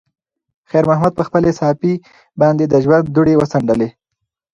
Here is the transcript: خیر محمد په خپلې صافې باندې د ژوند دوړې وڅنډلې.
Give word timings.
خیر 0.69 0.85
محمد 0.89 1.13
په 1.17 1.23
خپلې 1.27 1.51
صافې 1.59 1.93
باندې 2.41 2.63
د 2.67 2.73
ژوند 2.83 3.05
دوړې 3.15 3.33
وڅنډلې. 3.37 3.89